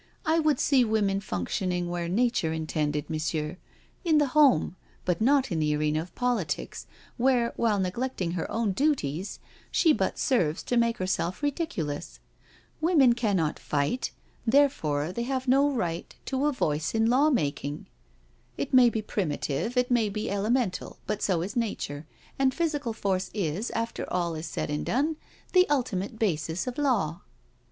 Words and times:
I 0.25 0.39
would 0.39 0.59
see 0.59 0.83
women 0.83 1.19
functioning 1.21 1.87
where 1.87 2.09
Nature 2.09 2.51
intended. 2.53 3.07
Monsieur— 3.07 3.57
in 4.03 4.17
the 4.17 4.29
home, 4.33 4.75
but 5.05 5.21
not 5.21 5.51
in 5.51 5.59
the 5.59 5.75
arena 5.75 6.01
of 6.01 6.15
politics, 6.15 6.87
where, 7.17 7.53
while 7.55 7.79
neglecting 7.79 8.31
her 8.31 8.51
own 8.51 8.71
duties, 8.71 9.37
she 9.69 9.93
but 9.93 10.17
serves 10.17 10.63
to 10.63 10.75
m^e 10.75 10.97
herself 10.97 11.43
ridiculous. 11.43 12.19
Women 12.81 13.13
cannot 13.13 13.59
fight, 13.59 14.09
therefore 14.43 15.11
they 15.11 15.21
have 15.21 15.47
no 15.47 15.69
right 15.71 16.09
to 16.25 16.31
232 16.31 16.35
NO 16.35 16.39
SURRENDER 16.39 16.49
a 16.49 16.59
voice 16.59 16.95
in 16.95 17.05
law 17.07 17.29
making. 17.29 17.85
It 18.57 18.73
may. 18.73 18.89
be 18.89 19.03
primitive, 19.03 19.77
it 19.77 19.91
may 19.91 20.09
be 20.09 20.31
elemental, 20.31 20.97
but 21.05 21.21
so 21.21 21.43
is 21.43 21.55
nature, 21.55 22.07
and 22.39 22.55
physical 22.55 22.93
force 22.93 23.29
is, 23.35 23.69
after 23.75 24.11
all 24.11 24.33
is 24.33 24.47
said 24.47 24.71
and 24.71 24.83
done, 24.83 25.17
the 25.53 25.69
ultimate 25.69 26.17
basis 26.17 26.65
of 26.65 26.79
law." 26.79 27.21